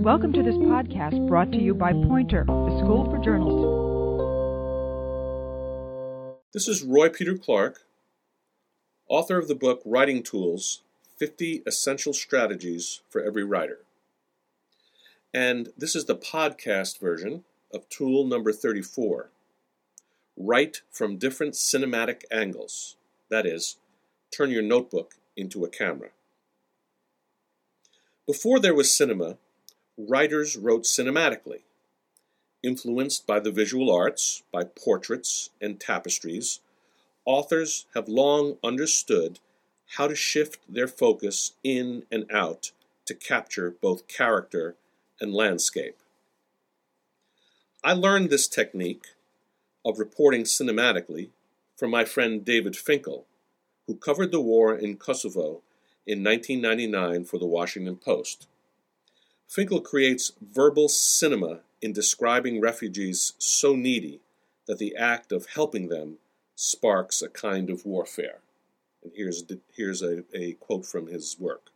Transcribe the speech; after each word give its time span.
Welcome 0.00 0.32
to 0.32 0.42
this 0.42 0.54
podcast 0.54 1.28
brought 1.28 1.52
to 1.52 1.58
you 1.58 1.74
by 1.74 1.92
Poynter, 1.92 2.44
the 2.46 2.78
School 2.78 3.04
for 3.04 3.18
Journalists. 3.18 3.66
This 6.54 6.68
is 6.68 6.82
Roy 6.82 7.10
Peter 7.10 7.36
Clark, 7.36 7.82
author 9.08 9.36
of 9.36 9.46
the 9.46 9.54
book 9.54 9.82
Writing 9.84 10.22
Tools 10.22 10.80
50 11.18 11.64
Essential 11.66 12.14
Strategies 12.14 13.02
for 13.10 13.22
Every 13.22 13.44
Writer. 13.44 13.80
And 15.34 15.68
this 15.76 15.94
is 15.94 16.06
the 16.06 16.16
podcast 16.16 16.98
version 16.98 17.44
of 17.70 17.86
tool 17.90 18.24
number 18.26 18.52
34 18.54 19.28
Write 20.34 20.80
from 20.90 21.18
different 21.18 21.52
cinematic 21.52 22.22
angles. 22.32 22.96
That 23.28 23.44
is, 23.44 23.76
turn 24.34 24.48
your 24.48 24.62
notebook 24.62 25.16
into 25.36 25.62
a 25.62 25.68
camera. 25.68 26.08
Before 28.26 28.58
there 28.58 28.74
was 28.74 28.96
cinema, 28.96 29.36
writers 30.08 30.56
wrote 30.56 30.84
cinematically. 30.84 31.60
Influenced 32.62 33.26
by 33.26 33.40
the 33.40 33.50
visual 33.50 33.90
arts, 33.90 34.42
by 34.52 34.64
portraits 34.64 35.50
and 35.60 35.80
tapestries, 35.80 36.60
authors 37.24 37.86
have 37.94 38.08
long 38.08 38.56
understood 38.62 39.38
how 39.96 40.06
to 40.06 40.14
shift 40.14 40.60
their 40.68 40.88
focus 40.88 41.54
in 41.64 42.04
and 42.10 42.26
out 42.30 42.72
to 43.06 43.14
capture 43.14 43.74
both 43.80 44.08
character 44.08 44.76
and 45.20 45.34
landscape. 45.34 45.96
I 47.82 47.94
learned 47.94 48.30
this 48.30 48.46
technique 48.46 49.06
of 49.84 49.98
reporting 49.98 50.42
cinematically 50.42 51.30
from 51.76 51.90
my 51.90 52.04
friend 52.04 52.44
David 52.44 52.76
Finkel, 52.76 53.26
who 53.86 53.96
covered 53.96 54.30
the 54.30 54.40
war 54.40 54.76
in 54.76 54.96
Kosovo 54.96 55.62
in 56.06 56.22
1999 56.22 57.24
for 57.24 57.38
the 57.38 57.46
Washington 57.46 57.96
Post. 57.96 58.46
Finkel 59.50 59.80
creates 59.80 60.30
verbal 60.40 60.88
cinema 60.88 61.58
in 61.82 61.92
describing 61.92 62.60
refugees 62.60 63.32
so 63.36 63.74
needy 63.74 64.20
that 64.66 64.78
the 64.78 64.94
act 64.94 65.32
of 65.32 65.46
helping 65.46 65.88
them 65.88 66.18
sparks 66.54 67.20
a 67.20 67.28
kind 67.28 67.68
of 67.68 67.84
warfare. 67.84 68.38
And 69.02 69.10
here's, 69.12 69.42
here's 69.74 70.02
a, 70.02 70.22
a 70.32 70.52
quote 70.52 70.86
from 70.86 71.08
his 71.08 71.36
work. 71.40 71.70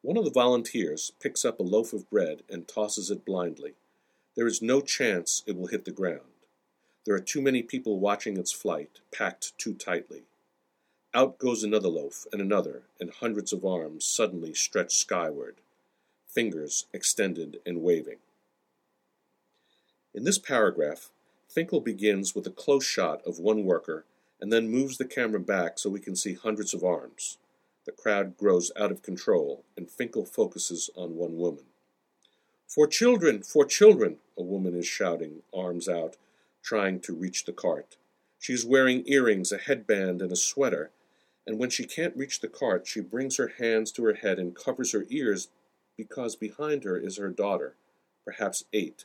One 0.00 0.16
of 0.16 0.24
the 0.24 0.30
volunteers 0.30 1.12
picks 1.20 1.44
up 1.44 1.60
a 1.60 1.62
loaf 1.62 1.92
of 1.92 2.08
bread 2.08 2.42
and 2.48 2.66
tosses 2.66 3.10
it 3.10 3.26
blindly. 3.26 3.74
There 4.34 4.46
is 4.46 4.62
no 4.62 4.80
chance 4.80 5.42
it 5.46 5.58
will 5.58 5.66
hit 5.66 5.84
the 5.84 5.90
ground. 5.90 6.20
There 7.04 7.14
are 7.14 7.20
too 7.20 7.42
many 7.42 7.62
people 7.62 8.00
watching 8.00 8.38
its 8.38 8.50
flight, 8.50 9.00
packed 9.12 9.58
too 9.58 9.74
tightly. 9.74 10.22
Out 11.12 11.36
goes 11.36 11.62
another 11.62 11.88
loaf 11.88 12.24
and 12.32 12.40
another, 12.40 12.84
and 12.98 13.10
hundreds 13.10 13.52
of 13.52 13.62
arms 13.62 14.06
suddenly 14.06 14.54
stretch 14.54 14.96
skyward, 14.96 15.56
fingers 16.34 16.86
extended 16.92 17.60
and 17.64 17.80
waving. 17.80 18.18
In 20.12 20.24
this 20.24 20.38
paragraph, 20.38 21.10
Finkel 21.48 21.80
begins 21.80 22.34
with 22.34 22.46
a 22.46 22.50
close 22.50 22.84
shot 22.84 23.22
of 23.24 23.38
one 23.38 23.64
worker 23.64 24.04
and 24.40 24.52
then 24.52 24.68
moves 24.68 24.98
the 24.98 25.04
camera 25.04 25.40
back 25.40 25.78
so 25.78 25.88
we 25.88 26.00
can 26.00 26.16
see 26.16 26.34
hundreds 26.34 26.74
of 26.74 26.82
arms. 26.82 27.38
The 27.86 27.92
crowd 27.92 28.36
grows 28.36 28.72
out 28.76 28.90
of 28.90 29.02
control, 29.02 29.62
and 29.76 29.90
Finkel 29.90 30.24
focuses 30.24 30.90
on 30.96 31.16
one 31.16 31.36
woman. 31.36 31.64
For 32.66 32.86
children, 32.86 33.42
for 33.42 33.64
children, 33.64 34.16
a 34.36 34.42
woman 34.42 34.74
is 34.74 34.86
shouting, 34.86 35.42
arms 35.54 35.88
out, 35.88 36.16
trying 36.62 37.00
to 37.00 37.14
reach 37.14 37.44
the 37.44 37.52
cart. 37.52 37.96
She 38.40 38.52
is 38.52 38.64
wearing 38.64 39.04
earrings, 39.06 39.52
a 39.52 39.58
headband, 39.58 40.20
and 40.22 40.32
a 40.32 40.36
sweater, 40.36 40.90
and 41.46 41.58
when 41.58 41.70
she 41.70 41.84
can't 41.84 42.16
reach 42.16 42.40
the 42.40 42.48
cart, 42.48 42.86
she 42.86 43.00
brings 43.00 43.36
her 43.36 43.52
hands 43.58 43.92
to 43.92 44.04
her 44.04 44.14
head 44.14 44.38
and 44.38 44.56
covers 44.56 44.92
her 44.92 45.06
ears 45.10 45.48
because 45.96 46.36
behind 46.36 46.84
her 46.84 46.96
is 46.96 47.16
her 47.16 47.28
daughter, 47.28 47.74
perhaps 48.24 48.64
eight, 48.72 49.04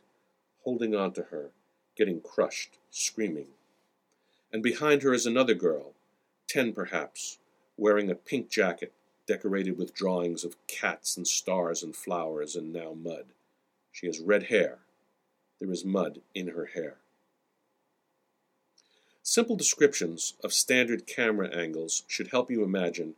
holding 0.63 0.95
on 0.95 1.13
to 1.13 1.23
her, 1.23 1.51
getting 1.95 2.21
crushed, 2.21 2.77
screaming. 2.89 3.47
And 4.51 4.63
behind 4.63 5.03
her 5.03 5.13
is 5.13 5.25
another 5.25 5.53
girl, 5.53 5.93
ten 6.47 6.73
perhaps, 6.73 7.37
wearing 7.77 8.09
a 8.09 8.15
pink 8.15 8.49
jacket 8.49 8.93
decorated 9.27 9.77
with 9.77 9.93
drawings 9.93 10.43
of 10.43 10.55
cats 10.67 11.15
and 11.15 11.27
stars 11.27 11.83
and 11.83 11.95
flowers 11.95 12.55
and 12.55 12.73
now 12.73 12.93
mud. 12.93 13.25
She 13.91 14.07
has 14.07 14.19
red 14.19 14.43
hair. 14.43 14.79
There 15.59 15.71
is 15.71 15.85
mud 15.85 16.21
in 16.33 16.47
her 16.49 16.65
hair. 16.73 16.95
Simple 19.21 19.55
descriptions 19.55 20.33
of 20.43 20.53
standard 20.53 21.05
camera 21.05 21.49
angles 21.55 22.03
should 22.07 22.29
help 22.29 22.49
you 22.49 22.63
imagine 22.63 23.13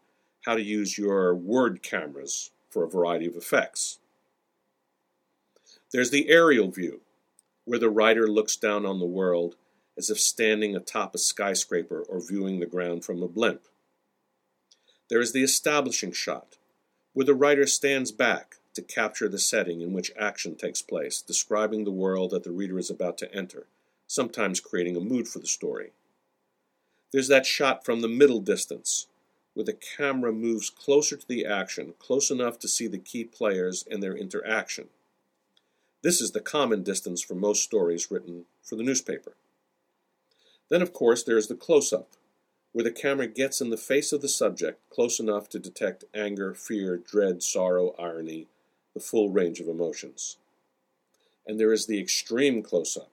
how 0.46 0.56
to 0.56 0.62
use 0.62 0.98
your 0.98 1.34
word 1.34 1.82
cameras 1.82 2.52
for 2.72 2.84
a 2.84 2.90
variety 2.90 3.28
of 3.28 3.36
effects. 3.36 4.00
There's 5.92 6.10
the 6.10 6.30
aerial 6.30 6.72
view, 6.72 7.02
where 7.66 7.80
the 7.80 7.90
writer 7.90 8.28
looks 8.28 8.56
down 8.56 8.86
on 8.86 9.00
the 9.00 9.06
world 9.06 9.56
as 9.98 10.10
if 10.10 10.20
standing 10.20 10.76
atop 10.76 11.14
a 11.14 11.18
skyscraper 11.18 12.02
or 12.02 12.26
viewing 12.26 12.60
the 12.60 12.66
ground 12.66 13.04
from 13.06 13.22
a 13.22 13.28
blimp. 13.28 13.62
There 15.10 15.20
is 15.20 15.34
the 15.34 15.44
establishing 15.44 16.14
shot, 16.14 16.58
where 17.14 17.26
the 17.26 17.36
writer 17.36 17.68
stands 17.68 18.14
back 18.14 18.56
to 18.74 18.82
capture 18.82 19.28
the 19.28 19.38
setting 19.38 19.82
in 19.82 19.92
which 19.92 20.14
action 20.18 20.56
takes 20.56 20.82
place, 20.82 21.22
describing 21.22 21.84
the 21.84 21.92
world 21.92 22.32
that 22.32 22.44
the 22.44 22.52
reader 22.52 22.80
is 22.80 22.90
about 22.90 23.18
to 23.18 23.36
enter, 23.36 23.68
sometimes 24.08 24.62
creating 24.62 24.96
a 24.96 25.02
mood 25.02 25.28
for 25.28 25.40
the 25.40 25.48
story. 25.48 25.92
There's 27.12 27.28
that 27.28 27.46
shot 27.46 27.84
from 27.84 28.00
the 28.00 28.08
middle 28.08 28.40
distance, 28.40 29.08
where 29.54 29.66
the 29.66 29.74
camera 29.74 30.32
moves 30.32 30.70
closer 30.70 31.18
to 31.18 31.28
the 31.28 31.46
action, 31.46 31.94
close 32.00 32.32
enough 32.32 32.58
to 32.60 32.68
see 32.68 32.88
the 32.88 32.98
key 32.98 33.24
players 33.24 33.86
and 33.90 34.02
their 34.02 34.16
interaction. 34.16 34.88
This 36.02 36.22
is 36.22 36.32
the 36.32 36.40
common 36.40 36.84
distance 36.84 37.22
for 37.22 37.36
most 37.36 37.64
stories 37.64 38.10
written 38.10 38.46
for 38.64 38.76
the 38.76 38.84
newspaper. 38.84 39.34
Then, 40.70 40.82
of 40.82 40.94
course, 40.94 41.24
there 41.24 41.38
is 41.38 41.48
the 41.48 41.56
close 41.56 41.92
up, 41.92 42.10
where 42.72 42.84
the 42.84 42.92
camera 42.92 43.28
gets 43.28 43.60
in 43.60 43.70
the 43.70 43.78
face 43.78 44.14
of 44.14 44.22
the 44.22 44.30
subject 44.30 44.80
close 44.90 45.20
enough 45.20 45.50
to 45.50 45.60
detect 45.60 46.06
anger, 46.14 46.54
fear, 46.54 46.98
dread, 46.98 47.44
sorrow, 47.44 47.94
irony, 48.00 48.48
the 48.94 49.00
full 49.00 49.30
range 49.30 49.60
of 49.60 49.68
emotions. 49.68 50.38
And 51.46 51.60
there 51.60 51.74
is 51.74 51.86
the 51.86 52.00
extreme 52.00 52.64
close 52.64 52.96
up. 52.96 53.12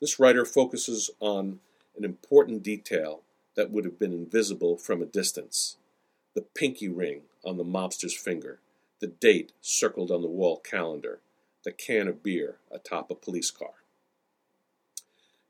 This 0.00 0.18
writer 0.18 0.44
focuses 0.44 1.10
on 1.20 1.60
an 1.96 2.04
important 2.04 2.62
detail 2.62 3.22
that 3.56 3.70
would 3.70 3.84
have 3.84 3.98
been 3.98 4.12
invisible 4.12 4.76
from 4.76 5.02
a 5.02 5.06
distance 5.06 5.76
the 6.34 6.42
pinky 6.42 6.88
ring 6.88 7.22
on 7.44 7.56
the 7.56 7.64
mobster's 7.64 8.16
finger, 8.16 8.60
the 9.00 9.08
date 9.08 9.52
circled 9.60 10.10
on 10.10 10.22
the 10.22 10.28
wall 10.28 10.58
calendar, 10.58 11.20
the 11.64 11.72
can 11.72 12.06
of 12.06 12.22
beer 12.22 12.56
atop 12.70 13.10
a 13.10 13.14
police 13.14 13.50
car. 13.50 13.74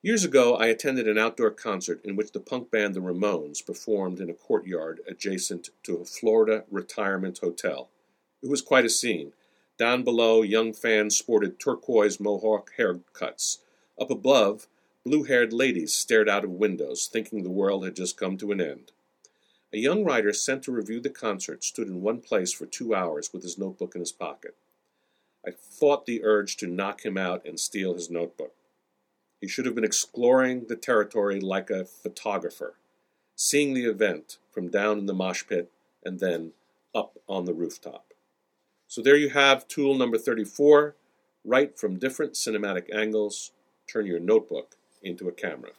Years 0.03 0.25
ago, 0.25 0.57
I 0.57 0.69
attended 0.69 1.07
an 1.07 1.19
outdoor 1.19 1.51
concert 1.51 2.01
in 2.03 2.17
which 2.17 2.33
the 2.33 2.41
punk 2.41 2.71
band 2.71 2.95
The 2.95 3.01
Ramones 3.01 3.65
performed 3.65 4.19
in 4.19 4.31
a 4.31 4.35
courtyard 4.35 5.01
adjacent 5.07 5.69
to 5.83 5.99
a 5.99 6.07
Florida 6.07 6.65
retirement 6.71 7.39
hotel. 7.39 7.91
It 8.43 8.49
was 8.49 8.63
quite 8.63 8.87
a 8.87 8.91
scene. 8.91 9.35
Down 9.79 10.03
below, 10.03 10.41
young 10.41 10.73
fans 10.73 11.19
sported 11.19 11.61
turquoise 11.61 12.19
mohawk 12.19 12.71
haircuts. 12.79 13.59
Up 14.01 14.11
above, 14.11 14.67
Blue 15.11 15.25
haired 15.25 15.53
ladies 15.53 15.93
stared 15.93 16.29
out 16.29 16.45
of 16.45 16.51
windows, 16.53 17.09
thinking 17.13 17.43
the 17.43 17.51
world 17.51 17.85
had 17.85 17.97
just 17.97 18.17
come 18.17 18.37
to 18.39 18.53
an 18.53 18.61
end. 18.61 18.93
A 19.73 19.79
young 19.79 20.05
writer 20.05 20.33
sent 20.33 20.63
to 20.63 20.71
review 20.71 21.01
the 21.01 21.11
concert 21.11 21.65
stood 21.65 21.89
in 21.89 22.01
one 22.01 22.21
place 22.21 22.53
for 22.53 22.65
two 22.65 22.95
hours 22.95 23.33
with 23.33 23.43
his 23.43 23.59
notebook 23.59 23.97
in 23.97 24.03
his 24.03 24.13
pocket. 24.13 24.55
I 25.45 25.51
fought 25.51 26.07
the 26.07 26.23
urge 26.23 26.57
to 26.59 26.69
knock 26.69 27.05
him 27.05 27.19
out 27.19 27.45
and 27.45 27.59
steal 27.59 27.95
his 27.95 28.09
notebook. 28.09 28.55
He 29.41 29.49
should 29.49 29.67
have 29.67 29.75
been 29.75 29.83
exploring 29.83 30.67
the 30.69 30.77
territory 30.77 31.41
like 31.41 31.71
a 31.71 31.87
photographer, 31.87 32.77
seeing 33.35 33.75
the 33.75 33.87
event 33.87 34.39
from 34.53 34.69
down 34.69 34.97
in 34.97 35.07
the 35.07 35.13
mosh 35.13 35.43
pit 35.45 35.73
and 36.05 36.21
then 36.21 36.53
up 36.95 37.19
on 37.29 37.47
the 37.47 37.53
rooftop. 37.53 38.15
So 38.87 39.03
there 39.03 39.17
you 39.17 39.31
have 39.31 39.67
tool 39.67 39.97
number 39.97 40.19
34 40.19 40.95
write 41.45 41.81
from 41.81 41.99
different 41.99 42.35
cinematic 42.35 42.95
angles, 42.95 43.51
turn 43.89 44.07
your 44.07 44.21
notebook 44.21 44.77
into 45.03 45.29
a 45.29 45.33
camera. 45.33 45.73